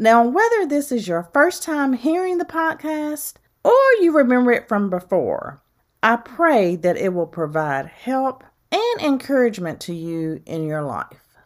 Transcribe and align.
Now, 0.00 0.24
whether 0.24 0.64
this 0.64 0.92
is 0.92 1.08
your 1.08 1.24
first 1.24 1.64
time 1.64 1.92
hearing 1.92 2.38
the 2.38 2.44
podcast 2.44 3.34
or 3.64 3.74
you 4.00 4.16
remember 4.16 4.52
it 4.52 4.68
from 4.68 4.90
before, 4.90 5.60
I 6.04 6.14
pray 6.14 6.76
that 6.76 6.96
it 6.96 7.12
will 7.12 7.26
provide 7.26 7.86
help 7.86 8.44
and 8.70 9.00
encouragement 9.00 9.80
to 9.80 9.92
you 9.92 10.40
in 10.46 10.68
your 10.68 10.82
life. 10.82 11.38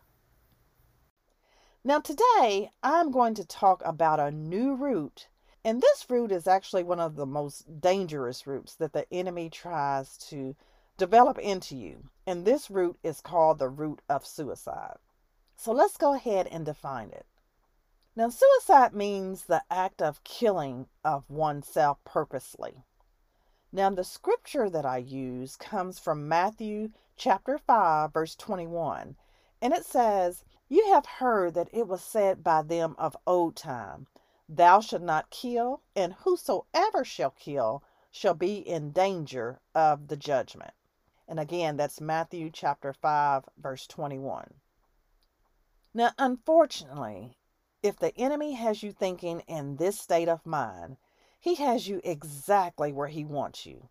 Now, 1.83 2.01
today 2.01 2.71
I'm 2.83 3.11
going 3.11 3.33
to 3.37 3.47
talk 3.47 3.81
about 3.87 4.21
a 4.21 4.31
new 4.31 4.75
root 4.75 5.29
and 5.65 5.81
this 5.81 6.05
root 6.11 6.31
is 6.31 6.47
actually 6.47 6.83
one 6.83 7.01
of 7.01 7.17
the 7.17 7.25
most 7.25 7.81
dangerous 7.81 8.47
roots 8.47 8.75
that 8.75 8.93
the 8.93 9.11
enemy 9.11 9.49
tries 9.49 10.19
to 10.29 10.55
develop 10.99 11.39
into 11.39 11.75
you. 11.75 12.11
And 12.27 12.45
this 12.45 12.71
root 12.71 12.99
is 13.03 13.23
called 13.23 13.59
the 13.59 13.71
root 13.71 14.03
of 14.11 14.27
suicide. 14.27 14.99
So 15.57 15.73
let's 15.73 15.97
go 15.97 16.13
ahead 16.13 16.49
and 16.49 16.67
define 16.67 17.09
it. 17.13 17.25
Now, 18.15 18.29
suicide 18.29 18.93
means 18.93 19.45
the 19.45 19.65
act 19.71 20.03
of 20.03 20.23
killing 20.23 20.87
of 21.03 21.31
oneself 21.31 21.99
purposely. 22.05 22.85
Now, 23.73 23.89
the 23.89 24.05
scripture 24.05 24.69
that 24.69 24.85
I 24.85 24.99
use 24.99 25.57
comes 25.57 25.99
from 25.99 26.29
Matthew 26.29 26.91
chapter 27.17 27.57
5, 27.57 28.13
verse 28.13 28.37
21. 28.37 29.17
And 29.63 29.73
it 29.73 29.87
says, 29.87 30.45
You 30.69 30.93
have 30.93 31.07
heard 31.07 31.55
that 31.55 31.71
it 31.73 31.89
was 31.89 32.05
said 32.05 32.45
by 32.45 32.61
them 32.61 32.95
of 32.99 33.17
old 33.27 33.57
time, 33.57 34.09
Thou 34.47 34.81
shalt 34.81 35.01
not 35.01 35.31
kill, 35.31 35.81
and 35.97 36.13
whosoever 36.13 37.07
shall 37.07 37.31
kill 37.31 37.83
shall 38.11 38.35
be 38.35 38.59
in 38.59 38.91
danger 38.91 39.59
of 39.75 40.09
the 40.09 40.19
judgment. 40.19 40.75
And 41.27 41.41
again, 41.41 41.79
that's 41.79 41.99
Matthew 41.99 42.51
chapter 42.51 42.93
5, 42.93 43.49
verse 43.57 43.87
21. 43.87 44.53
Now, 45.95 46.11
unfortunately, 46.19 47.39
if 47.83 47.99
the 47.99 48.17
enemy 48.17 48.53
has 48.53 48.83
you 48.83 48.93
thinking 48.93 49.41
in 49.49 49.77
this 49.77 49.99
state 49.99 50.29
of 50.29 50.47
mind, 50.47 50.97
he 51.41 51.57
has 51.57 51.89
you 51.89 52.01
exactly 52.05 52.93
where 52.93 53.09
he 53.09 53.25
wants 53.25 53.67
you. 53.67 53.89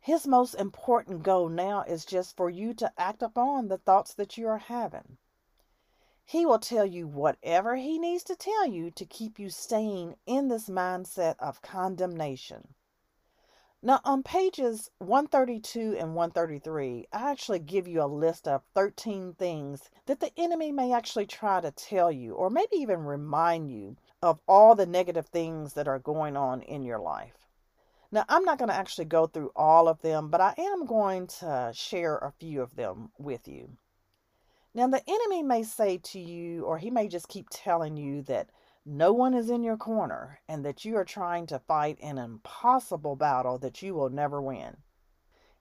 His 0.00 0.26
most 0.26 0.54
important 0.54 1.22
goal 1.22 1.48
now 1.48 1.82
is 1.82 2.04
just 2.04 2.36
for 2.36 2.48
you 2.48 2.72
to 2.74 2.92
act 2.96 3.22
upon 3.22 3.68
the 3.68 3.76
thoughts 3.76 4.14
that 4.14 4.38
you 4.38 4.48
are 4.48 4.58
having. 4.58 5.18
He 6.24 6.46
will 6.46 6.58
tell 6.58 6.86
you 6.86 7.06
whatever 7.06 7.76
he 7.76 7.98
needs 7.98 8.24
to 8.24 8.36
tell 8.36 8.66
you 8.66 8.90
to 8.92 9.04
keep 9.04 9.38
you 9.38 9.50
staying 9.50 10.16
in 10.24 10.48
this 10.48 10.68
mindset 10.68 11.34
of 11.38 11.60
condemnation. 11.60 12.74
Now, 13.86 14.00
on 14.04 14.24
pages 14.24 14.90
132 14.98 15.94
and 15.96 16.16
133, 16.16 17.06
I 17.12 17.30
actually 17.30 17.60
give 17.60 17.86
you 17.86 18.02
a 18.02 18.10
list 18.10 18.48
of 18.48 18.64
13 18.74 19.34
things 19.34 19.90
that 20.06 20.18
the 20.18 20.32
enemy 20.36 20.72
may 20.72 20.92
actually 20.92 21.26
try 21.26 21.60
to 21.60 21.70
tell 21.70 22.10
you, 22.10 22.32
or 22.32 22.50
maybe 22.50 22.78
even 22.78 23.04
remind 23.04 23.70
you 23.70 23.96
of 24.20 24.40
all 24.48 24.74
the 24.74 24.86
negative 24.86 25.28
things 25.28 25.74
that 25.74 25.86
are 25.86 26.00
going 26.00 26.36
on 26.36 26.62
in 26.62 26.82
your 26.82 26.98
life. 26.98 27.46
Now, 28.10 28.24
I'm 28.28 28.42
not 28.42 28.58
going 28.58 28.70
to 28.70 28.74
actually 28.74 29.04
go 29.04 29.28
through 29.28 29.52
all 29.54 29.86
of 29.86 30.02
them, 30.02 30.30
but 30.30 30.40
I 30.40 30.54
am 30.58 30.84
going 30.84 31.28
to 31.38 31.70
share 31.72 32.16
a 32.16 32.32
few 32.40 32.62
of 32.62 32.74
them 32.74 33.12
with 33.20 33.46
you. 33.46 33.70
Now, 34.74 34.88
the 34.88 35.08
enemy 35.08 35.44
may 35.44 35.62
say 35.62 35.98
to 35.98 36.18
you, 36.18 36.64
or 36.64 36.78
he 36.78 36.90
may 36.90 37.06
just 37.06 37.28
keep 37.28 37.46
telling 37.52 37.96
you 37.96 38.22
that 38.22 38.50
no 38.86 39.12
one 39.12 39.34
is 39.34 39.50
in 39.50 39.62
your 39.62 39.76
corner 39.76 40.40
and 40.48 40.64
that 40.64 40.84
you 40.84 40.96
are 40.96 41.04
trying 41.04 41.46
to 41.46 41.58
fight 41.58 41.98
an 42.00 42.16
impossible 42.16 43.16
battle 43.16 43.58
that 43.58 43.82
you 43.82 43.94
will 43.94 44.08
never 44.08 44.40
win. 44.40 44.76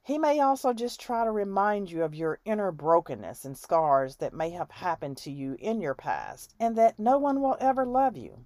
He 0.03 0.18
may 0.18 0.40
also 0.40 0.72
just 0.72 1.00
try 1.00 1.24
to 1.25 1.31
remind 1.31 1.91
you 1.91 2.03
of 2.03 2.16
your 2.16 2.40
inner 2.46 2.72
brokenness 2.72 3.44
and 3.44 3.58
scars 3.58 4.16
that 4.18 4.34
may 4.34 4.52
have 4.52 4.69
happened 4.69 5.18
to 5.18 5.31
you 5.31 5.58
in 5.59 5.81
your 5.81 5.96
past 5.96 6.53
and 6.59 6.78
that 6.78 7.00
no 7.00 7.18
one 7.18 7.41
will 7.41 7.58
ever 7.59 7.85
love 7.85 8.16
you. 8.16 8.46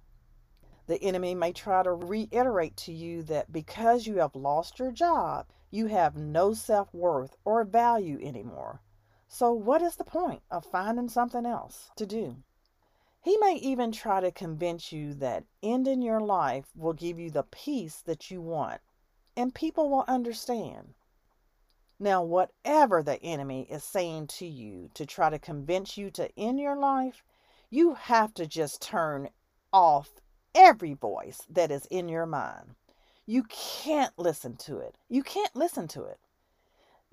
The 0.86 1.00
enemy 1.02 1.34
may 1.34 1.52
try 1.52 1.82
to 1.82 1.92
reiterate 1.92 2.76
to 2.78 2.92
you 2.92 3.22
that 3.24 3.52
because 3.52 4.06
you 4.06 4.16
have 4.16 4.34
lost 4.34 4.78
your 4.78 4.90
job, 4.90 5.46
you 5.70 5.86
have 5.86 6.16
no 6.16 6.54
self 6.54 6.92
worth 6.92 7.36
or 7.44 7.62
value 7.64 8.18
anymore 8.20 8.80
so, 9.32 9.52
what 9.52 9.80
is 9.80 9.94
the 9.94 10.02
point 10.02 10.42
of 10.50 10.66
finding 10.66 11.08
something 11.08 11.46
else 11.46 11.92
to 11.94 12.04
do? 12.04 12.42
He 13.22 13.36
may 13.36 13.54
even 13.56 13.92
try 13.92 14.20
to 14.20 14.32
convince 14.32 14.92
you 14.92 15.12
that 15.14 15.44
ending 15.62 16.00
your 16.00 16.20
life 16.20 16.70
will 16.74 16.94
give 16.94 17.18
you 17.18 17.30
the 17.30 17.42
peace 17.42 18.00
that 18.02 18.30
you 18.30 18.40
want, 18.40 18.80
and 19.36 19.54
people 19.54 19.90
will 19.90 20.04
understand. 20.08 20.94
Now, 21.98 22.22
whatever 22.22 23.02
the 23.02 23.22
enemy 23.22 23.66
is 23.70 23.84
saying 23.84 24.28
to 24.38 24.46
you 24.46 24.90
to 24.94 25.04
try 25.04 25.28
to 25.28 25.38
convince 25.38 25.98
you 25.98 26.10
to 26.12 26.30
end 26.38 26.60
your 26.60 26.76
life, 26.76 27.22
you 27.68 27.92
have 27.94 28.32
to 28.34 28.46
just 28.46 28.80
turn 28.80 29.28
off 29.70 30.20
every 30.54 30.94
voice 30.94 31.42
that 31.50 31.70
is 31.70 31.84
in 31.86 32.08
your 32.08 32.26
mind. 32.26 32.74
You 33.26 33.44
can't 33.44 34.18
listen 34.18 34.56
to 34.56 34.78
it. 34.78 34.96
You 35.10 35.22
can't 35.22 35.54
listen 35.54 35.88
to 35.88 36.04
it 36.04 36.18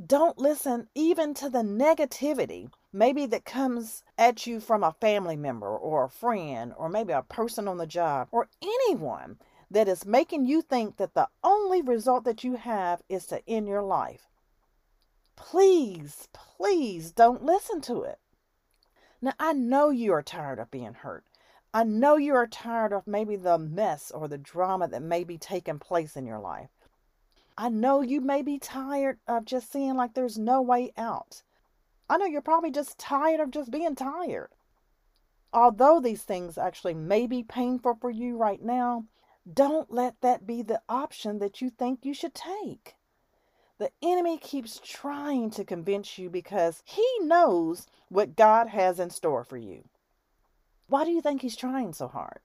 don't 0.06 0.38
listen 0.38 0.88
even 0.94 1.34
to 1.34 1.50
the 1.50 1.64
negativity 1.64 2.70
maybe 2.94 3.26
that 3.26 3.46
comes 3.46 4.04
at 4.18 4.48
you 4.48 4.60
from 4.60 4.84
a 4.84 4.96
family 5.00 5.36
member 5.36 5.68
or 5.68 6.06
a 6.06 6.10
friend 6.10 6.74
or 6.78 6.90
maybe 6.90 7.14
a 7.14 7.22
person 7.22 7.68
on 7.68 7.78
the 7.78 7.88
job 7.88 8.28
or 8.32 8.48
anyone 8.62 9.38
that 9.70 9.88
is 9.88 10.06
making 10.06 10.46
you 10.46 10.62
think 10.62 10.98
that 10.98 11.14
the 11.14 11.28
only 11.44 11.82
result 11.82 12.24
that 12.24 12.44
you 12.44 12.56
have 12.56 13.02
is 13.10 13.26
to 13.28 13.42
end 13.48 13.68
your 13.68 13.84
life. 13.84 14.28
Please, 15.36 16.28
please 16.34 17.12
don't 17.12 17.44
listen 17.44 17.82
to 17.82 18.04
it. 18.04 18.20
Now, 19.22 19.34
I 19.40 19.54
know 19.54 19.90
you 19.90 20.14
are 20.14 20.24
tired 20.24 20.60
of 20.60 20.72
being 20.72 20.94
hurt. 20.94 21.26
I 21.74 21.84
know 21.84 22.16
you 22.16 22.34
are 22.36 22.48
tired 22.48 22.94
of 22.94 23.06
maybe 23.06 23.36
the 23.36 23.58
mess 23.58 24.10
or 24.10 24.28
the 24.28 24.38
drama 24.38 24.88
that 24.88 25.02
may 25.02 25.24
be 25.24 25.38
taking 25.38 25.80
place 25.80 26.16
in 26.16 26.26
your 26.26 26.40
life. 26.40 26.70
I 27.58 27.70
know 27.70 28.02
you 28.02 28.22
may 28.22 28.42
be 28.42 28.60
tired 28.60 29.20
of 29.28 29.46
just 29.46 29.72
seeing 29.72 29.96
like 29.96 30.14
there's 30.14 30.38
no 30.38 30.62
way 30.62 30.92
out. 30.98 31.44
I 32.10 32.18
know 32.18 32.26
you're 32.26 32.42
probably 32.42 32.72
just 32.72 32.98
tired 32.98 33.40
of 33.40 33.52
just 33.52 33.72
being 33.72 33.96
tired. 33.96 34.50
Although 35.54 36.00
these 36.00 36.24
things 36.24 36.58
actually 36.58 36.94
may 36.94 37.28
be 37.28 37.44
painful 37.44 37.96
for 37.96 38.10
you 38.10 38.38
right 38.38 38.62
now, 38.62 39.06
don't 39.52 39.92
let 39.92 40.20
that 40.22 40.46
be 40.46 40.62
the 40.62 40.82
option 40.90 41.40
that 41.40 41.62
you 41.62 41.70
think 41.70 42.06
you 42.06 42.14
should 42.14 42.34
take. 42.34 42.96
The 43.78 43.92
enemy 44.02 44.38
keeps 44.38 44.82
trying 44.84 45.52
to 45.52 45.64
convince 45.64 46.18
you 46.18 46.30
because 46.30 46.82
he 46.86 47.08
knows 47.22 47.88
what 48.10 48.36
God 48.36 48.68
has 48.68 49.00
in 49.00 49.10
store 49.10 49.44
for 49.44 49.58
you. 49.58 49.88
Why 50.88 51.06
do 51.06 51.12
you 51.12 51.22
think 51.22 51.42
he's 51.42 51.56
trying 51.56 51.94
so 51.94 52.08
hard? 52.08 52.40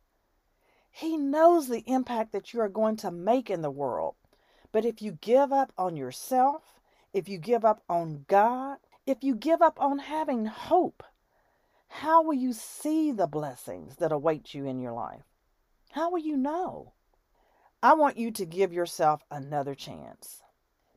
He 0.91 1.17
knows 1.17 1.69
the 1.69 1.85
impact 1.87 2.33
that 2.33 2.53
you 2.53 2.61
are 2.61 2.69
going 2.69 2.97
to 2.97 3.11
make 3.11 3.49
in 3.49 3.63
the 3.63 3.71
world 3.71 4.15
but 4.73 4.87
if 4.87 5.03
you 5.03 5.13
give 5.21 5.53
up 5.53 5.73
on 5.77 5.97
yourself, 5.97 6.81
if 7.13 7.29
you 7.29 7.39
give 7.39 7.65
up 7.65 7.83
on 7.89 8.25
God, 8.27 8.79
if 9.07 9.25
you 9.25 9.35
give 9.35 9.61
up 9.61 9.81
on 9.81 9.99
having 9.99 10.47
hope, 10.47 11.03
how 11.89 12.23
will 12.23 12.35
you 12.35 12.53
see 12.53 13.13
the 13.13 13.27
blessings 13.27 13.97
that 13.97 14.13
await 14.13 14.55
you 14.55 14.65
in 14.65 14.81
your 14.81 14.93
life? 14.93 15.25
How 15.91 16.11
will 16.11 16.19
you 16.19 16.37
know? 16.37 16.93
I 17.83 17.95
want 17.95 18.17
you 18.17 18.31
to 18.31 18.47
give 18.47 18.73
yourself 18.73 19.23
another 19.31 19.75
chance. 19.75 20.43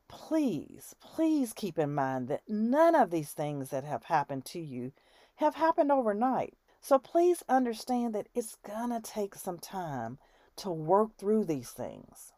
Please, 0.08 0.94
please 1.00 1.52
keep 1.52 1.78
in 1.78 1.94
mind 1.94 2.28
that 2.28 2.48
none 2.48 2.94
of 2.94 3.10
these 3.10 3.32
things 3.32 3.70
that 3.70 3.84
have 3.84 4.04
happened 4.04 4.44
to 4.46 4.60
you 4.60 4.92
have 5.36 5.56
happened 5.56 5.90
overnight. 5.90 6.54
So 6.80 6.98
please 6.98 7.42
understand 7.48 8.14
that 8.14 8.28
it's 8.34 8.56
going 8.66 8.90
to 8.90 9.00
take 9.00 9.34
some 9.34 9.58
time 9.58 10.18
to 10.56 10.70
work 10.70 11.16
through 11.18 11.44
these 11.44 11.70
things. 11.70 12.32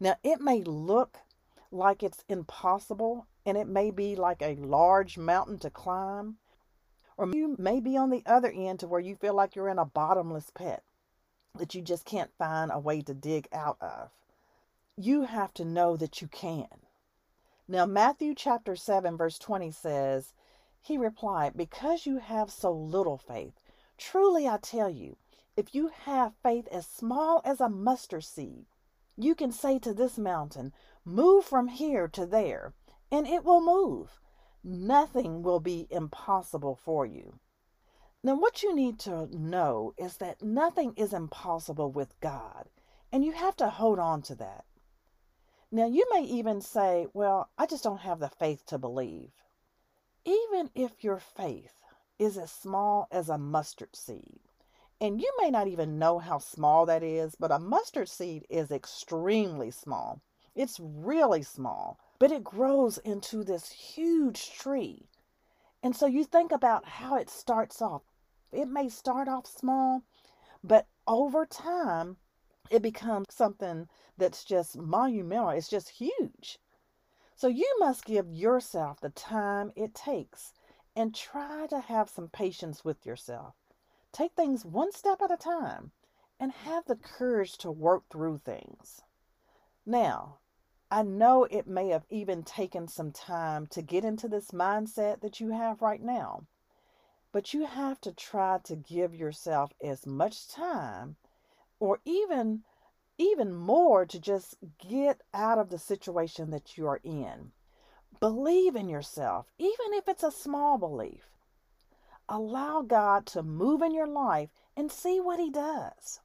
Now, 0.00 0.16
it 0.22 0.40
may 0.40 0.62
look 0.62 1.18
like 1.70 2.02
it's 2.02 2.24
impossible 2.28 3.26
and 3.46 3.56
it 3.56 3.68
may 3.68 3.90
be 3.90 4.16
like 4.16 4.42
a 4.42 4.56
large 4.56 5.16
mountain 5.16 5.58
to 5.60 5.70
climb, 5.70 6.36
or 7.16 7.28
you 7.28 7.56
may 7.58 7.80
be 7.80 7.96
on 7.96 8.10
the 8.10 8.24
other 8.26 8.52
end 8.54 8.80
to 8.80 8.88
where 8.88 9.00
you 9.00 9.14
feel 9.16 9.34
like 9.34 9.54
you're 9.54 9.68
in 9.70 9.78
a 9.78 9.84
bottomless 9.86 10.50
pit 10.50 10.82
that 11.54 11.74
you 11.74 11.80
just 11.80 12.04
can't 12.04 12.30
find 12.36 12.70
a 12.70 12.78
way 12.78 13.00
to 13.00 13.14
dig 13.14 13.48
out 13.52 13.78
of. 13.80 14.10
You 14.96 15.22
have 15.22 15.54
to 15.54 15.64
know 15.64 15.96
that 15.96 16.20
you 16.20 16.28
can. 16.28 16.66
Now, 17.68 17.86
Matthew 17.86 18.34
chapter 18.34 18.76
7, 18.76 19.16
verse 19.16 19.38
20 19.38 19.70
says, 19.70 20.34
He 20.82 20.98
replied, 20.98 21.56
Because 21.56 22.06
you 22.06 22.18
have 22.18 22.50
so 22.50 22.72
little 22.72 23.18
faith, 23.18 23.54
truly 23.96 24.46
I 24.46 24.58
tell 24.58 24.90
you, 24.90 25.16
if 25.56 25.74
you 25.74 25.88
have 26.04 26.34
faith 26.42 26.68
as 26.70 26.86
small 26.86 27.40
as 27.44 27.60
a 27.60 27.68
mustard 27.68 28.24
seed, 28.24 28.66
you 29.16 29.34
can 29.34 29.50
say 29.50 29.78
to 29.78 29.94
this 29.94 30.18
mountain, 30.18 30.72
Move 31.04 31.44
from 31.44 31.68
here 31.68 32.08
to 32.08 32.26
there, 32.26 32.74
and 33.10 33.26
it 33.26 33.44
will 33.44 33.60
move. 33.60 34.20
Nothing 34.62 35.42
will 35.42 35.60
be 35.60 35.86
impossible 35.90 36.74
for 36.74 37.06
you. 37.06 37.38
Now, 38.22 38.34
what 38.34 38.62
you 38.62 38.74
need 38.74 38.98
to 39.00 39.28
know 39.36 39.94
is 39.96 40.16
that 40.16 40.42
nothing 40.42 40.94
is 40.96 41.12
impossible 41.12 41.92
with 41.92 42.18
God, 42.20 42.68
and 43.12 43.24
you 43.24 43.32
have 43.32 43.56
to 43.56 43.68
hold 43.70 43.98
on 43.98 44.22
to 44.22 44.34
that. 44.34 44.64
Now, 45.70 45.86
you 45.86 46.04
may 46.12 46.22
even 46.22 46.60
say, 46.60 47.06
Well, 47.12 47.50
I 47.56 47.66
just 47.66 47.84
don't 47.84 48.00
have 48.00 48.18
the 48.18 48.28
faith 48.28 48.64
to 48.66 48.78
believe. 48.78 49.30
Even 50.24 50.70
if 50.74 51.04
your 51.04 51.18
faith 51.18 51.82
is 52.18 52.36
as 52.36 52.50
small 52.50 53.06
as 53.12 53.28
a 53.28 53.38
mustard 53.38 53.94
seed, 53.94 54.40
and 55.00 55.20
you 55.20 55.30
may 55.38 55.50
not 55.50 55.68
even 55.68 55.98
know 55.98 56.18
how 56.18 56.38
small 56.38 56.86
that 56.86 57.02
is, 57.02 57.34
but 57.34 57.52
a 57.52 57.58
mustard 57.58 58.08
seed 58.08 58.46
is 58.48 58.70
extremely 58.70 59.70
small. 59.70 60.22
It's 60.54 60.80
really 60.80 61.42
small, 61.42 62.00
but 62.18 62.32
it 62.32 62.44
grows 62.44 62.98
into 62.98 63.44
this 63.44 63.70
huge 63.70 64.52
tree. 64.52 65.08
And 65.82 65.94
so 65.94 66.06
you 66.06 66.24
think 66.24 66.52
about 66.52 66.86
how 66.86 67.16
it 67.16 67.30
starts 67.30 67.80
off. 67.82 68.02
It 68.52 68.68
may 68.68 68.88
start 68.88 69.28
off 69.28 69.46
small, 69.46 70.02
but 70.64 70.86
over 71.06 71.46
time, 71.46 72.16
it 72.70 72.82
becomes 72.82 73.26
something 73.30 73.88
that's 74.16 74.44
just 74.44 74.76
monumental. 74.76 75.50
It's 75.50 75.68
just 75.68 75.90
huge. 75.90 76.58
So 77.34 77.48
you 77.48 77.70
must 77.78 78.04
give 78.04 78.32
yourself 78.32 79.00
the 79.00 79.10
time 79.10 79.72
it 79.76 79.94
takes 79.94 80.54
and 80.96 81.14
try 81.14 81.66
to 81.68 81.80
have 81.80 82.08
some 82.08 82.28
patience 82.28 82.84
with 82.84 83.04
yourself. 83.04 83.54
Take 84.10 84.32
things 84.32 84.64
one 84.64 84.92
step 84.92 85.20
at 85.20 85.30
a 85.30 85.36
time 85.36 85.92
and 86.40 86.50
have 86.50 86.86
the 86.86 86.96
courage 86.96 87.58
to 87.58 87.70
work 87.70 88.04
through 88.10 88.38
things. 88.38 89.02
Now, 89.84 90.38
I 90.90 91.02
know 91.02 91.44
it 91.44 91.66
may 91.66 91.88
have 91.88 92.06
even 92.10 92.44
taken 92.44 92.86
some 92.86 93.10
time 93.10 93.66
to 93.68 93.82
get 93.82 94.04
into 94.04 94.28
this 94.28 94.52
mindset 94.52 95.20
that 95.20 95.40
you 95.40 95.50
have 95.50 95.82
right 95.82 96.00
now, 96.00 96.46
but 97.32 97.52
you 97.52 97.66
have 97.66 98.00
to 98.02 98.12
try 98.12 98.58
to 98.64 98.76
give 98.76 99.14
yourself 99.14 99.72
as 99.82 100.06
much 100.06 100.48
time 100.48 101.16
or 101.80 102.00
even 102.04 102.62
even 103.18 103.52
more 103.52 104.04
to 104.04 104.20
just 104.20 104.56
get 104.78 105.22
out 105.32 105.58
of 105.58 105.70
the 105.70 105.78
situation 105.78 106.50
that 106.50 106.76
you 106.76 106.86
are 106.86 107.00
in. 107.02 107.50
Believe 108.20 108.76
in 108.76 108.88
yourself, 108.88 109.46
even 109.58 109.92
if 109.92 110.06
it's 110.06 110.22
a 110.22 110.30
small 110.30 110.78
belief. 110.78 111.30
Allow 112.28 112.82
God 112.82 113.26
to 113.26 113.42
move 113.42 113.82
in 113.82 113.94
your 113.94 114.06
life 114.06 114.50
and 114.76 114.92
see 114.92 115.18
what 115.18 115.40
He 115.40 115.50
does. 115.50 116.20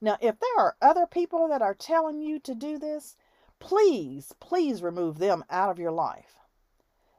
Now, 0.00 0.16
if 0.20 0.38
there 0.38 0.58
are 0.58 0.76
other 0.80 1.06
people 1.06 1.48
that 1.48 1.62
are 1.62 1.74
telling 1.74 2.22
you 2.22 2.38
to 2.40 2.54
do 2.54 2.78
this, 2.78 3.16
please, 3.60 4.32
please 4.40 4.82
remove 4.82 5.18
them 5.18 5.44
out 5.48 5.70
of 5.70 5.78
your 5.78 5.92
life. 5.92 6.36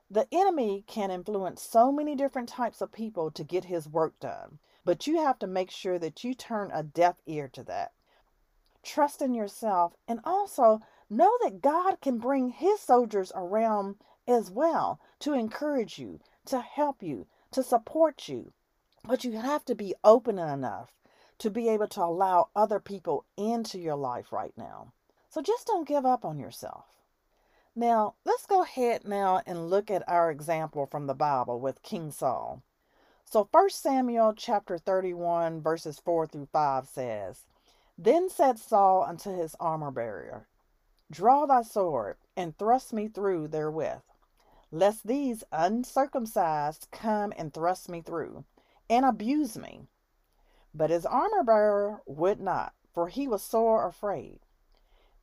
The 0.09 0.27
enemy 0.31 0.83
can 0.87 1.09
influence 1.09 1.61
so 1.61 1.89
many 1.91 2.15
different 2.15 2.49
types 2.49 2.81
of 2.81 2.91
people 2.91 3.31
to 3.31 3.45
get 3.45 3.65
his 3.65 3.87
work 3.87 4.19
done, 4.19 4.59
but 4.83 5.07
you 5.07 5.21
have 5.21 5.39
to 5.39 5.47
make 5.47 5.71
sure 5.71 5.97
that 5.99 6.23
you 6.23 6.33
turn 6.33 6.69
a 6.73 6.83
deaf 6.83 7.21
ear 7.25 7.47
to 7.53 7.63
that. 7.63 7.93
Trust 8.83 9.21
in 9.21 9.33
yourself 9.33 9.93
and 10.07 10.19
also 10.25 10.81
know 11.09 11.31
that 11.41 11.61
God 11.61 12.01
can 12.01 12.17
bring 12.17 12.49
his 12.49 12.81
soldiers 12.81 13.31
around 13.35 13.95
as 14.27 14.51
well 14.51 14.99
to 15.19 15.33
encourage 15.33 15.97
you, 15.97 16.19
to 16.47 16.59
help 16.59 17.01
you, 17.01 17.27
to 17.51 17.63
support 17.63 18.27
you. 18.27 18.51
But 19.05 19.23
you 19.23 19.33
have 19.33 19.63
to 19.65 19.75
be 19.75 19.95
open 20.03 20.39
enough 20.39 20.91
to 21.37 21.49
be 21.49 21.69
able 21.69 21.87
to 21.87 22.03
allow 22.03 22.49
other 22.55 22.79
people 22.79 23.25
into 23.37 23.79
your 23.79 23.95
life 23.95 24.31
right 24.31 24.53
now. 24.57 24.93
So 25.31 25.41
just 25.41 25.65
don't 25.65 25.87
give 25.87 26.05
up 26.05 26.23
on 26.23 26.37
yourself. 26.37 26.85
Now, 27.75 28.13
let's 28.25 28.45
go 28.45 28.61
ahead 28.61 29.07
now 29.07 29.41
and 29.47 29.69
look 29.69 29.89
at 29.89 30.07
our 30.07 30.29
example 30.29 30.85
from 30.85 31.07
the 31.07 31.15
Bible 31.15 31.59
with 31.59 31.81
King 31.81 32.11
Saul. 32.11 32.61
So 33.25 33.47
1 33.49 33.69
Samuel 33.71 34.33
chapter 34.35 34.77
31 34.77 35.61
verses 35.61 35.99
4 36.05 36.27
through 36.27 36.49
5 36.51 36.87
says, 36.87 37.45
Then 37.97 38.29
said 38.29 38.59
Saul 38.59 39.03
unto 39.03 39.35
his 39.35 39.55
armor 39.59 39.89
bearer, 39.89 40.47
Draw 41.09 41.47
thy 41.47 41.63
sword, 41.63 42.17
and 42.37 42.55
thrust 42.55 42.93
me 42.93 43.07
through 43.07 43.47
therewith 43.47 44.01
lest 44.71 45.05
these 45.05 45.43
uncircumcised 45.51 46.87
come 46.91 47.33
and 47.37 47.53
thrust 47.53 47.89
me 47.89 48.01
through, 48.01 48.45
and 48.89 49.05
abuse 49.05 49.57
me. 49.57 49.81
But 50.73 50.89
his 50.89 51.05
armor 51.05 51.43
bearer 51.43 52.01
would 52.05 52.39
not, 52.39 52.73
for 52.93 53.09
he 53.09 53.27
was 53.27 53.43
sore 53.43 53.85
afraid. 53.85 54.39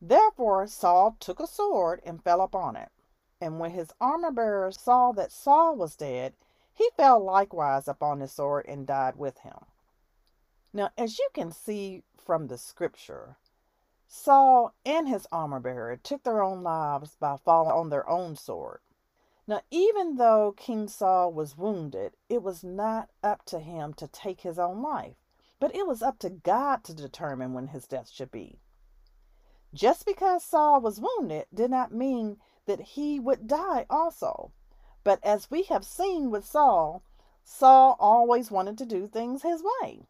Therefore 0.00 0.66
Saul 0.66 1.16
took 1.18 1.40
a 1.40 1.46
sword 1.46 2.00
and 2.04 2.22
fell 2.22 2.40
upon 2.40 2.76
it. 2.76 2.90
And 3.40 3.58
when 3.58 3.72
his 3.72 3.92
armor 4.00 4.30
bearer 4.30 4.70
saw 4.70 5.12
that 5.12 5.32
Saul 5.32 5.76
was 5.76 5.96
dead, 5.96 6.34
he 6.72 6.88
fell 6.96 7.18
likewise 7.18 7.88
upon 7.88 8.20
his 8.20 8.32
sword 8.32 8.66
and 8.66 8.86
died 8.86 9.16
with 9.16 9.38
him. 9.38 9.66
Now, 10.72 10.90
as 10.96 11.18
you 11.18 11.28
can 11.34 11.50
see 11.50 12.04
from 12.16 12.46
the 12.46 12.58
scripture, 12.58 13.36
Saul 14.06 14.74
and 14.86 15.08
his 15.08 15.26
armor 15.32 15.60
bearer 15.60 15.96
took 15.96 16.22
their 16.22 16.42
own 16.42 16.62
lives 16.62 17.16
by 17.16 17.36
falling 17.36 17.72
on 17.72 17.90
their 17.90 18.08
own 18.08 18.36
sword. 18.36 18.80
Now, 19.46 19.62
even 19.70 20.16
though 20.16 20.52
King 20.56 20.88
Saul 20.88 21.32
was 21.32 21.56
wounded, 21.56 22.16
it 22.28 22.42
was 22.42 22.62
not 22.62 23.10
up 23.22 23.44
to 23.46 23.58
him 23.58 23.94
to 23.94 24.06
take 24.06 24.42
his 24.42 24.58
own 24.58 24.82
life, 24.82 25.16
but 25.58 25.74
it 25.74 25.86
was 25.86 26.02
up 26.02 26.18
to 26.20 26.30
God 26.30 26.84
to 26.84 26.94
determine 26.94 27.54
when 27.54 27.68
his 27.68 27.86
death 27.86 28.10
should 28.10 28.30
be. 28.30 28.60
Just 29.74 30.06
because 30.06 30.42
Saul 30.42 30.80
was 30.80 31.00
wounded 31.00 31.46
did 31.52 31.70
not 31.70 31.92
mean 31.92 32.38
that 32.66 32.80
he 32.80 33.20
would 33.20 33.46
die 33.46 33.86
also. 33.90 34.52
But 35.04 35.22
as 35.24 35.50
we 35.50 35.64
have 35.64 35.84
seen 35.84 36.30
with 36.30 36.44
Saul, 36.44 37.02
Saul 37.44 37.96
always 37.98 38.50
wanted 38.50 38.78
to 38.78 38.86
do 38.86 39.06
things 39.06 39.42
his 39.42 39.62
way. 39.62 40.06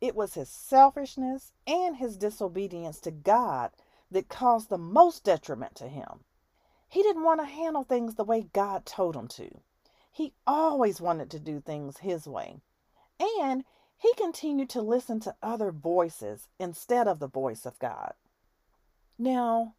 It 0.00 0.16
was 0.16 0.34
his 0.34 0.48
selfishness 0.48 1.52
and 1.66 1.96
his 1.96 2.16
disobedience 2.16 3.00
to 3.00 3.10
God 3.10 3.70
that 4.10 4.28
caused 4.28 4.68
the 4.68 4.78
most 4.78 5.24
detriment 5.24 5.74
to 5.76 5.88
him. 5.88 6.24
He 6.88 7.02
didn't 7.02 7.24
want 7.24 7.40
to 7.40 7.46
handle 7.46 7.84
things 7.84 8.16
the 8.16 8.24
way 8.24 8.48
God 8.52 8.84
told 8.84 9.16
him 9.16 9.28
to. 9.28 9.60
He 10.10 10.34
always 10.46 11.00
wanted 11.00 11.30
to 11.30 11.40
do 11.40 11.60
things 11.60 11.98
his 11.98 12.26
way. 12.26 12.60
And 13.40 13.64
he 13.96 14.12
continued 14.14 14.68
to 14.70 14.82
listen 14.82 15.20
to 15.20 15.36
other 15.42 15.70
voices 15.70 16.48
instead 16.58 17.08
of 17.08 17.18
the 17.18 17.28
voice 17.28 17.64
of 17.64 17.78
God. 17.78 18.14
Now, 19.22 19.76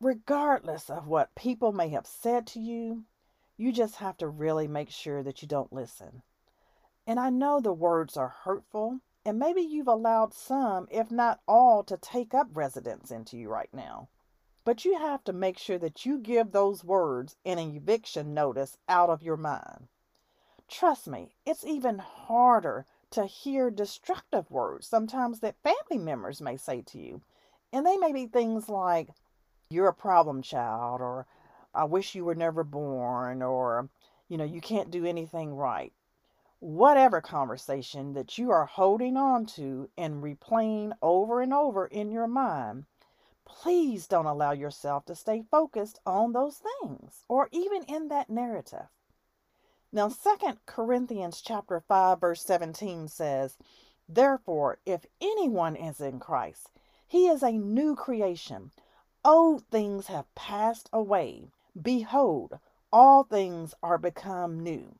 regardless 0.00 0.90
of 0.90 1.06
what 1.06 1.36
people 1.36 1.70
may 1.70 1.90
have 1.90 2.04
said 2.04 2.48
to 2.48 2.58
you, 2.58 3.04
you 3.56 3.70
just 3.70 3.94
have 3.98 4.16
to 4.16 4.26
really 4.26 4.66
make 4.66 4.90
sure 4.90 5.22
that 5.22 5.40
you 5.40 5.46
don't 5.46 5.72
listen. 5.72 6.22
And 7.06 7.20
I 7.20 7.30
know 7.30 7.60
the 7.60 7.72
words 7.72 8.16
are 8.16 8.34
hurtful, 8.42 8.98
and 9.24 9.38
maybe 9.38 9.60
you've 9.62 9.86
allowed 9.86 10.34
some, 10.34 10.88
if 10.90 11.12
not 11.12 11.38
all, 11.46 11.84
to 11.84 11.96
take 11.96 12.34
up 12.34 12.48
residence 12.54 13.12
into 13.12 13.36
you 13.36 13.48
right 13.48 13.72
now. 13.72 14.08
But 14.64 14.84
you 14.84 14.98
have 14.98 15.22
to 15.24 15.32
make 15.32 15.58
sure 15.58 15.78
that 15.78 16.04
you 16.04 16.18
give 16.18 16.50
those 16.50 16.82
words 16.82 17.36
an 17.44 17.60
eviction 17.60 18.34
notice 18.34 18.78
out 18.88 19.10
of 19.10 19.22
your 19.22 19.36
mind. 19.36 19.86
Trust 20.66 21.06
me, 21.06 21.36
it's 21.46 21.64
even 21.64 22.00
harder 22.00 22.84
to 23.12 23.26
hear 23.26 23.70
destructive 23.70 24.50
words 24.50 24.88
sometimes 24.88 25.38
that 25.38 25.62
family 25.62 26.04
members 26.04 26.40
may 26.40 26.56
say 26.56 26.82
to 26.82 26.98
you. 26.98 27.22
And 27.72 27.86
they 27.86 27.96
may 27.96 28.12
be 28.12 28.26
things 28.26 28.68
like, 28.68 29.08
you're 29.70 29.88
a 29.88 29.94
problem 29.94 30.42
child, 30.42 31.00
or 31.00 31.26
I 31.74 31.84
wish 31.84 32.14
you 32.14 32.24
were 32.24 32.34
never 32.34 32.64
born, 32.64 33.42
or, 33.42 33.88
you 34.28 34.36
know, 34.36 34.44
you 34.44 34.60
can't 34.60 34.90
do 34.90 35.06
anything 35.06 35.54
right. 35.54 35.92
Whatever 36.60 37.20
conversation 37.20 38.12
that 38.12 38.36
you 38.36 38.50
are 38.50 38.66
holding 38.66 39.16
on 39.16 39.46
to 39.46 39.88
and 39.96 40.22
replaying 40.22 40.92
over 41.00 41.40
and 41.40 41.54
over 41.54 41.86
in 41.86 42.10
your 42.10 42.28
mind, 42.28 42.84
please 43.44 44.06
don't 44.06 44.26
allow 44.26 44.52
yourself 44.52 45.04
to 45.06 45.14
stay 45.14 45.42
focused 45.50 45.98
on 46.06 46.32
those 46.32 46.60
things 46.80 47.24
or 47.28 47.48
even 47.50 47.82
in 47.84 48.08
that 48.08 48.30
narrative. 48.30 48.86
Now, 49.90 50.08
Second 50.08 50.58
Corinthians 50.66 51.40
chapter 51.40 51.80
5 51.80 52.20
verse 52.20 52.42
17 52.42 53.08
says, 53.08 53.58
"Therefore, 54.08 54.78
if 54.86 55.04
anyone 55.20 55.74
is 55.74 56.00
in 56.00 56.20
Christ, 56.20 56.70
he 57.12 57.28
is 57.28 57.42
a 57.42 57.52
new 57.52 57.94
creation. 57.94 58.70
Old 59.22 59.66
things 59.66 60.06
have 60.06 60.34
passed 60.34 60.88
away; 60.94 61.50
behold, 61.78 62.58
all 62.90 63.22
things 63.22 63.74
are 63.82 63.98
become 63.98 64.58
new." 64.58 64.94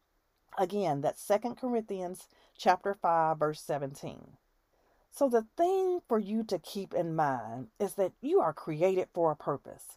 Again, 0.59 1.01
that's 1.01 1.23
Second 1.23 1.57
Corinthians 1.57 2.29
chapter 2.55 2.93
5 2.93 3.39
verse 3.39 3.63
17. 3.63 4.37
So, 5.11 5.31
the 5.31 5.47
thing 5.57 6.03
for 6.07 6.19
you 6.19 6.45
to 6.45 6.59
keep 6.59 6.93
in 6.93 7.17
mind 7.17 7.69
is 7.79 7.95
that 7.95 8.13
you 8.21 8.43
are 8.43 8.53
created 8.53 9.09
for 9.15 9.31
a 9.31 9.35
purpose. 9.35 9.97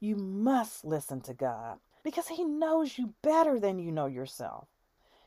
You 0.00 0.16
must 0.16 0.84
listen 0.84 1.22
to 1.22 1.32
God 1.32 1.78
because 2.02 2.28
He 2.28 2.44
knows 2.44 2.98
you 2.98 3.14
better 3.22 3.58
than 3.58 3.78
you 3.78 3.90
know 3.90 4.04
yourself. 4.04 4.68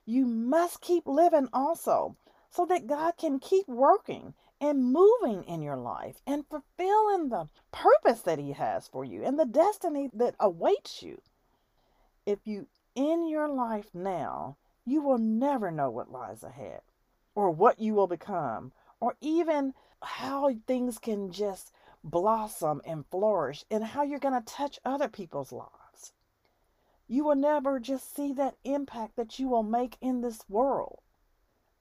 You 0.06 0.28
must 0.28 0.82
keep 0.82 1.08
living 1.08 1.50
also. 1.52 2.16
so 2.52 2.64
that 2.68 2.86
God 2.86 3.18
can 3.18 3.40
keep 3.40 3.68
working 3.68 4.36
and 4.60 4.92
moving 4.92 5.44
in 5.44 5.62
your 5.62 5.78
life 5.78 6.22
and 6.26 6.46
fulfilling 6.48 7.30
the 7.30 7.48
purpose 7.72 8.22
that 8.22 8.40
He 8.40 8.54
has 8.54 8.88
for 8.88 9.06
you 9.06 9.24
and 9.24 9.40
the 9.40 9.46
destiny 9.46 10.10
that 10.14 10.36
awaits 10.40 11.04
you. 11.04 11.22
If 12.26 12.40
you 12.46 12.68
in 12.96 13.28
your 13.28 13.48
life 13.48 13.94
now, 13.94 14.58
you 14.86 15.02
will 15.02 15.20
never 15.20 15.70
know 15.70 15.90
what 15.90 16.12
lies 16.12 16.44
ahead 16.44 16.82
or 17.36 17.52
what 17.52 17.80
you 17.80 17.94
will 17.94 18.08
become 18.08 18.72
or 19.00 19.16
even 19.22 19.74
how 20.02 20.54
things 20.66 20.98
can 20.98 21.32
just 21.32 21.72
blossom 22.04 22.82
and 22.86 23.06
flourish 23.08 23.66
and 23.70 23.84
how 23.84 24.04
you're 24.04 24.20
going 24.20 24.34
to 24.34 24.54
touch 24.54 24.80
other 24.84 25.08
people's 25.08 25.52
lives. 25.52 26.14
You 27.08 27.24
will 27.24 27.36
never 27.36 27.80
just 27.80 28.16
see 28.16 28.34
that 28.34 28.58
impact 28.64 29.16
that 29.16 29.40
you 29.40 29.48
will 29.48 29.64
make 29.64 29.98
in 30.02 30.22
this 30.22 30.42
world. 30.50 31.00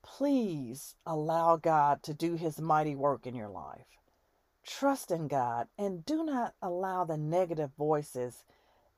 Please 0.06 0.94
allow 1.04 1.56
God 1.56 2.02
to 2.04 2.14
do 2.14 2.36
his 2.36 2.60
mighty 2.60 2.94
work 2.94 3.26
in 3.26 3.34
your 3.34 3.48
life. 3.48 3.98
Trust 4.64 5.10
in 5.10 5.28
God 5.28 5.66
and 5.76 6.06
do 6.06 6.24
not 6.24 6.54
allow 6.62 7.04
the 7.04 7.18
negative 7.18 7.72
voices 7.76 8.44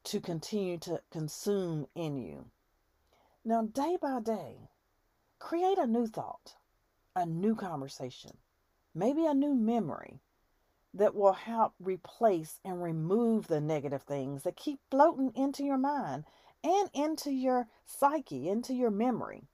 to 0.04 0.20
continue 0.20 0.78
to 0.78 1.00
consume 1.10 1.86
in 1.94 2.18
you. 2.18 2.50
Now, 3.44 3.62
day 3.62 3.96
by 4.00 4.20
day, 4.20 4.68
create 5.38 5.78
a 5.78 5.86
new 5.86 6.06
thought, 6.06 6.56
a 7.16 7.26
new 7.26 7.56
conversation, 7.56 8.36
maybe 8.94 9.26
a 9.26 9.34
new 9.34 9.54
memory 9.54 10.20
that 10.94 11.14
will 11.14 11.32
help 11.32 11.74
replace 11.80 12.60
and 12.64 12.82
remove 12.82 13.48
the 13.48 13.60
negative 13.60 14.02
things 14.02 14.42
that 14.42 14.56
keep 14.56 14.78
floating 14.90 15.32
into 15.34 15.64
your 15.64 15.78
mind 15.78 16.24
and 16.62 16.90
into 16.92 17.30
your 17.30 17.66
psyche, 17.86 18.48
into 18.48 18.74
your 18.74 18.90
memory. 18.90 19.48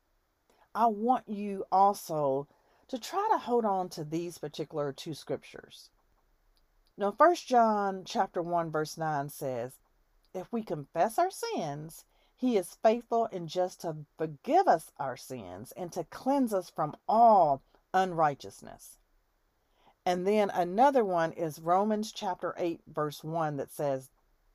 I 0.76 0.86
want 0.86 1.28
you 1.28 1.64
also 1.70 2.48
to 2.88 2.98
try 2.98 3.28
to 3.30 3.38
hold 3.38 3.64
on 3.64 3.88
to 3.90 4.02
these 4.02 4.38
particular 4.38 4.92
two 4.92 5.14
scriptures. 5.14 5.90
Now, 6.96 7.12
First 7.12 7.46
John 7.46 8.02
chapter 8.04 8.42
1 8.42 8.72
verse 8.72 8.98
9 8.98 9.28
says, 9.28 9.78
"If 10.32 10.52
we 10.52 10.64
confess 10.64 11.16
our 11.16 11.30
sins, 11.30 12.04
he 12.34 12.56
is 12.56 12.74
faithful 12.74 13.26
and 13.26 13.48
just 13.48 13.82
to 13.82 14.04
forgive 14.18 14.66
us 14.66 14.90
our 14.98 15.16
sins 15.16 15.70
and 15.72 15.92
to 15.92 16.02
cleanse 16.02 16.52
us 16.52 16.70
from 16.70 16.96
all 17.08 17.62
unrighteousness." 17.92 18.98
And 20.04 20.26
then 20.26 20.50
another 20.50 21.04
one 21.04 21.32
is 21.32 21.60
Romans 21.60 22.10
chapter 22.10 22.52
8 22.56 22.82
verse 22.88 23.22
1 23.22 23.58
that 23.58 23.70
says, 23.70 24.10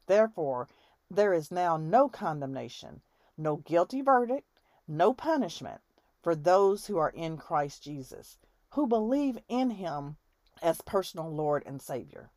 "Therefore 0.06 0.68
there 1.10 1.34
is 1.34 1.50
now 1.50 1.78
no 1.78 2.10
condemnation, 2.10 3.02
no 3.38 3.56
guilty 3.56 4.02
verdict, 4.02 4.48
no 4.86 5.14
punishment 5.14 5.82
for 6.22 6.36
those 6.36 6.88
who 6.88 6.98
are 6.98 7.10
in 7.10 7.38
Christ 7.38 7.84
Jesus, 7.84 8.38
who 8.72 8.88
believe 8.88 9.40
in 9.48 9.72
him 9.72 10.18
as 10.62 10.82
personal 10.82 11.34
Lord 11.34 11.64
and 11.66 11.82
Savior. 11.82 12.30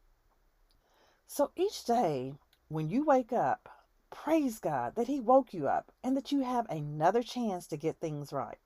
So 1.27 1.51
each 1.57 1.85
day 1.85 2.35
when 2.69 2.89
you 2.89 3.05
wake 3.05 3.33
up, 3.33 3.69
praise 4.11 4.59
God 4.59 4.95
that 4.95 5.09
He 5.09 5.21
woke 5.21 5.53
you 5.53 5.69
up 5.69 5.93
and 6.03 6.17
that 6.17 6.33
you 6.33 6.41
have 6.41 6.67
another 6.71 7.23
chance 7.23 7.67
to 7.67 7.77
get 7.77 8.01
things 8.01 8.33
right. 8.33 8.59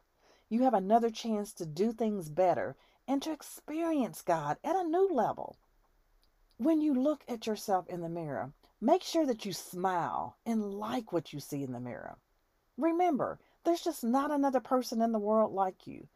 You 0.49 0.63
have 0.63 0.75
another 0.75 1.11
chance 1.11 1.53
to 1.55 1.67
do 1.67 1.93
things 1.93 2.29
better 2.29 2.77
and 3.09 3.21
to 3.23 3.33
experience 3.33 4.23
God 4.23 4.59
at 4.63 4.77
a 4.77 4.85
new 4.85 5.09
level. 5.09 5.57
When 6.59 6.81
you 6.81 6.95
look 6.95 7.25
at 7.29 7.47
yourself 7.47 7.89
in 7.89 8.01
the 8.01 8.09
mirror, 8.09 8.53
make 8.81 9.03
sure 9.03 9.27
that 9.27 9.45
you 9.45 9.53
smile 9.53 10.37
and 10.47 10.75
like 10.75 11.13
what 11.13 11.33
you 11.33 11.41
see 11.41 11.63
in 11.63 11.73
the 11.73 11.81
mirror. 11.81 12.17
Remember, 12.76 13.38
there's 13.64 13.80
just 13.80 14.04
not 14.04 14.30
another 14.30 14.61
person 14.61 15.00
in 15.00 15.12
the 15.12 15.18
world 15.18 15.52
like 15.52 15.87
you. 15.87 16.09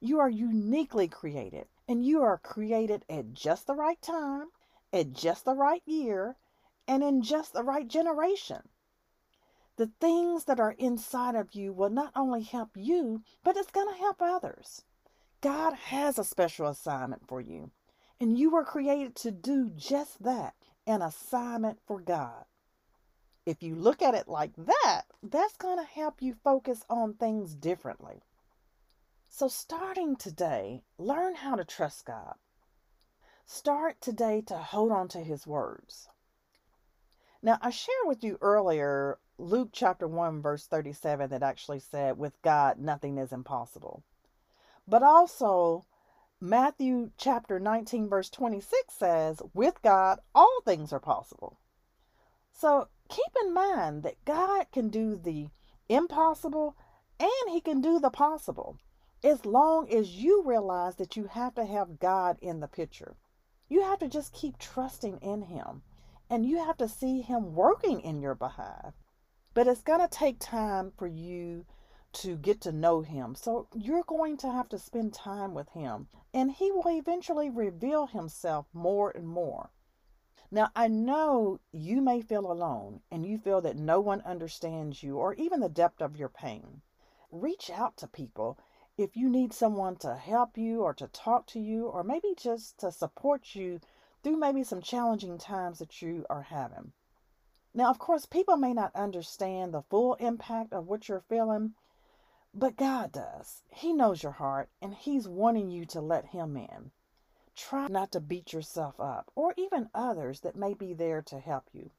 You 0.00 0.20
are 0.20 0.30
uniquely 0.30 1.08
created, 1.08 1.66
and 1.88 2.04
you 2.04 2.22
are 2.22 2.38
created 2.38 3.04
at 3.08 3.34
just 3.34 3.66
the 3.66 3.74
right 3.74 4.00
time, 4.00 4.48
at 4.92 5.12
just 5.12 5.44
the 5.44 5.54
right 5.54 5.82
year, 5.84 6.36
and 6.86 7.02
in 7.02 7.22
just 7.22 7.52
the 7.52 7.64
right 7.64 7.86
generation. 7.86 8.68
The 9.76 9.90
things 10.00 10.44
that 10.44 10.60
are 10.60 10.72
inside 10.78 11.34
of 11.34 11.54
you 11.54 11.72
will 11.72 11.90
not 11.90 12.12
only 12.14 12.42
help 12.42 12.76
you, 12.76 13.22
but 13.42 13.56
it's 13.56 13.70
going 13.70 13.92
to 13.92 13.98
help 13.98 14.20
others. 14.20 14.84
God 15.40 15.74
has 15.74 16.18
a 16.18 16.24
special 16.24 16.68
assignment 16.68 17.26
for 17.26 17.40
you, 17.40 17.72
and 18.20 18.38
you 18.38 18.50
were 18.50 18.64
created 18.64 19.16
to 19.16 19.32
do 19.32 19.70
just 19.70 20.22
that 20.22 20.54
an 20.86 21.02
assignment 21.02 21.80
for 21.86 22.00
God 22.00 22.44
if 23.44 23.62
you 23.62 23.74
look 23.74 24.02
at 24.02 24.14
it 24.14 24.28
like 24.28 24.52
that, 24.56 25.02
that's 25.22 25.56
going 25.56 25.78
to 25.78 25.84
help 25.84 26.22
you 26.22 26.34
focus 26.44 26.84
on 26.88 27.14
things 27.14 27.54
differently. 27.54 28.22
So, 29.28 29.48
starting 29.48 30.16
today, 30.16 30.82
learn 30.98 31.36
how 31.36 31.56
to 31.56 31.64
trust 31.64 32.04
God. 32.04 32.34
Start 33.46 34.00
today 34.00 34.42
to 34.42 34.58
hold 34.58 34.92
on 34.92 35.08
to 35.08 35.18
His 35.18 35.46
words. 35.46 36.08
Now, 37.42 37.58
I 37.60 37.70
shared 37.70 38.06
with 38.06 38.22
you 38.22 38.38
earlier 38.40 39.18
Luke 39.38 39.70
chapter 39.72 40.06
1, 40.06 40.40
verse 40.40 40.66
37, 40.66 41.30
that 41.30 41.42
actually 41.42 41.80
said, 41.80 42.18
With 42.18 42.40
God, 42.42 42.78
nothing 42.78 43.18
is 43.18 43.32
impossible. 43.32 44.04
But 44.86 45.02
also, 45.02 45.86
Matthew 46.40 47.10
chapter 47.16 47.58
19, 47.58 48.08
verse 48.08 48.30
26 48.30 48.94
says, 48.94 49.42
With 49.54 49.82
God, 49.82 50.20
all 50.34 50.60
things 50.64 50.92
are 50.92 51.00
possible. 51.00 51.58
So 52.52 52.88
keep 53.12 53.36
in 53.44 53.52
mind 53.52 54.02
that 54.04 54.24
God 54.24 54.66
can 54.72 54.88
do 54.88 55.16
the 55.16 55.48
impossible 55.86 56.74
and 57.20 57.50
He 57.50 57.60
can 57.60 57.82
do 57.82 58.00
the 58.00 58.08
possible 58.08 58.78
as 59.22 59.44
long 59.44 59.92
as 59.92 60.16
you 60.16 60.42
realize 60.42 60.96
that 60.96 61.14
you 61.14 61.26
have 61.26 61.54
to 61.56 61.66
have 61.66 62.00
God 62.00 62.38
in 62.40 62.60
the 62.60 62.68
picture. 62.68 63.16
You 63.68 63.82
have 63.82 63.98
to 63.98 64.08
just 64.08 64.32
keep 64.32 64.58
trusting 64.58 65.18
in 65.18 65.42
Him 65.42 65.82
and 66.30 66.46
you 66.46 66.64
have 66.64 66.78
to 66.78 66.88
see 66.88 67.20
Him 67.20 67.54
working 67.54 68.00
in 68.00 68.22
your 68.22 68.34
behalf. 68.34 68.94
But 69.52 69.66
it's 69.66 69.82
going 69.82 70.00
to 70.00 70.08
take 70.08 70.38
time 70.40 70.92
for 70.96 71.06
you 71.06 71.66
to 72.14 72.36
get 72.36 72.62
to 72.62 72.72
know 72.72 73.02
Him. 73.02 73.34
So 73.34 73.68
you're 73.74 74.04
going 74.04 74.38
to 74.38 74.50
have 74.50 74.70
to 74.70 74.78
spend 74.78 75.12
time 75.12 75.52
with 75.52 75.68
Him 75.74 76.08
and 76.32 76.50
He 76.50 76.72
will 76.72 76.88
eventually 76.88 77.50
reveal 77.50 78.06
Himself 78.06 78.66
more 78.72 79.10
and 79.10 79.28
more. 79.28 79.70
Now, 80.54 80.70
I 80.76 80.86
know 80.86 81.60
you 81.72 82.02
may 82.02 82.20
feel 82.20 82.52
alone 82.52 83.00
and 83.10 83.24
you 83.24 83.38
feel 83.38 83.62
that 83.62 83.78
no 83.78 84.00
one 84.00 84.20
understands 84.20 85.02
you 85.02 85.16
or 85.16 85.32
even 85.36 85.60
the 85.60 85.70
depth 85.70 86.02
of 86.02 86.18
your 86.18 86.28
pain. 86.28 86.82
Reach 87.30 87.70
out 87.70 87.96
to 87.96 88.06
people 88.06 88.58
if 88.98 89.16
you 89.16 89.30
need 89.30 89.54
someone 89.54 89.96
to 89.96 90.14
help 90.14 90.58
you 90.58 90.82
or 90.82 90.92
to 90.92 91.08
talk 91.08 91.46
to 91.46 91.58
you 91.58 91.86
or 91.86 92.04
maybe 92.04 92.34
just 92.36 92.76
to 92.80 92.92
support 92.92 93.54
you 93.54 93.80
through 94.22 94.36
maybe 94.36 94.62
some 94.62 94.82
challenging 94.82 95.38
times 95.38 95.78
that 95.78 96.02
you 96.02 96.26
are 96.28 96.42
having. 96.42 96.92
Now, 97.72 97.88
of 97.88 97.98
course, 97.98 98.26
people 98.26 98.58
may 98.58 98.74
not 98.74 98.94
understand 98.94 99.72
the 99.72 99.80
full 99.80 100.16
impact 100.16 100.74
of 100.74 100.86
what 100.86 101.08
you're 101.08 101.24
feeling, 101.30 101.72
but 102.52 102.76
God 102.76 103.10
does. 103.10 103.62
He 103.70 103.94
knows 103.94 104.22
your 104.22 104.32
heart 104.32 104.68
and 104.82 104.92
He's 104.92 105.26
wanting 105.26 105.70
you 105.70 105.86
to 105.86 106.02
let 106.02 106.26
Him 106.26 106.58
in. 106.58 106.92
Try 107.54 107.88
not 107.88 108.12
to 108.12 108.20
beat 108.20 108.52
yourself 108.52 108.98
up 108.98 109.30
or 109.34 109.54
even 109.56 109.90
others 109.94 110.40
that 110.40 110.56
may 110.56 110.74
be 110.74 110.94
there 110.94 111.22
to 111.22 111.38
help 111.38 111.68
you. 111.72 111.90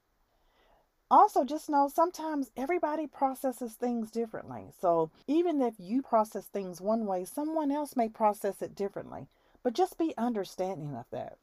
Also, 1.11 1.43
just 1.43 1.69
know 1.69 1.87
sometimes 1.87 2.51
everybody 2.57 3.05
processes 3.05 3.75
things 3.75 4.09
differently. 4.09 4.71
So, 4.79 5.11
even 5.27 5.61
if 5.61 5.75
you 5.79 6.01
process 6.01 6.47
things 6.47 6.81
one 6.81 7.05
way, 7.05 7.23
someone 7.23 7.71
else 7.71 7.95
may 7.95 8.09
process 8.09 8.61
it 8.61 8.73
differently. 8.73 9.27
But 9.61 9.73
just 9.73 9.97
be 9.97 10.17
understanding 10.17 10.95
of 10.95 11.05
that. 11.11 11.37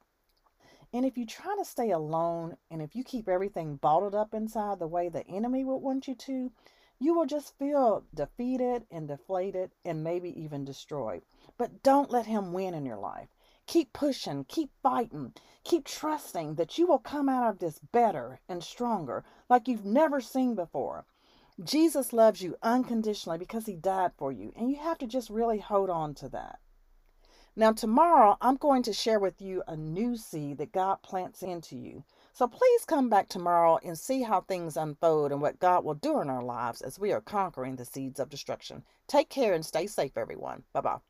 And 0.93 1.07
if 1.07 1.17
you 1.17 1.25
try 1.25 1.55
to 1.57 1.65
stay 1.65 1.91
alone 1.91 2.57
and 2.69 2.83
if 2.83 2.97
you 2.97 3.05
keep 3.05 3.29
everything 3.29 3.77
bottled 3.77 4.15
up 4.15 4.35
inside 4.35 4.81
the 4.81 4.89
way 4.89 5.09
the 5.09 5.27
enemy 5.29 5.65
would 5.65 5.77
want 5.77 6.09
you 6.09 6.17
to, 6.17 6.51
you 6.99 7.15
will 7.15 7.27
just 7.27 7.57
feel 7.57 8.05
defeated 8.13 8.87
and 8.91 9.07
deflated 9.07 9.71
and 9.85 10.03
maybe 10.03 10.39
even 10.39 10.65
destroyed. 10.65 11.23
But 11.57 11.83
don't 11.83 12.11
let 12.11 12.27
him 12.27 12.53
win 12.53 12.75
in 12.75 12.85
your 12.85 12.99
life. 12.99 13.29
Keep 13.71 13.93
pushing, 13.93 14.43
keep 14.47 14.73
fighting, 14.83 15.33
keep 15.63 15.85
trusting 15.85 16.57
that 16.57 16.77
you 16.77 16.89
will 16.89 16.99
come 16.99 17.29
out 17.29 17.49
of 17.49 17.61
this 17.61 17.79
better 17.79 18.41
and 18.49 18.65
stronger 18.65 19.23
like 19.49 19.69
you've 19.69 19.85
never 19.85 20.21
seen 20.21 20.57
before. 20.57 21.05
Jesus 21.63 22.13
loves 22.13 22.43
you 22.43 22.57
unconditionally 22.65 23.39
because 23.39 23.67
he 23.67 23.77
died 23.77 24.11
for 24.19 24.33
you, 24.33 24.53
and 24.57 24.73
you 24.73 24.79
have 24.79 24.99
to 24.99 25.07
just 25.07 25.31
really 25.31 25.61
hold 25.61 25.89
on 25.89 26.15
to 26.15 26.29
that. 26.31 26.59
Now, 27.55 27.71
tomorrow, 27.71 28.37
I'm 28.41 28.57
going 28.57 28.83
to 28.83 28.93
share 28.93 29.21
with 29.21 29.41
you 29.41 29.63
a 29.69 29.77
new 29.77 30.17
seed 30.17 30.59
that 30.59 30.73
God 30.73 31.01
plants 31.03 31.41
into 31.41 31.77
you. 31.77 32.03
So 32.33 32.49
please 32.49 32.85
come 32.85 33.09
back 33.09 33.29
tomorrow 33.29 33.79
and 33.85 33.97
see 33.97 34.23
how 34.23 34.41
things 34.41 34.77
unfold 34.77 35.31
and 35.31 35.41
what 35.41 35.61
God 35.61 35.85
will 35.85 35.95
do 35.95 36.21
in 36.21 36.29
our 36.29 36.43
lives 36.43 36.83
as 36.83 36.99
we 36.99 37.13
are 37.13 37.21
conquering 37.21 37.77
the 37.77 37.85
seeds 37.85 38.19
of 38.19 38.31
destruction. 38.31 38.83
Take 39.07 39.29
care 39.29 39.55
and 39.55 39.65
stay 39.65 39.87
safe, 39.87 40.17
everyone. 40.17 40.65
Bye 40.73 40.81
bye. 40.81 41.10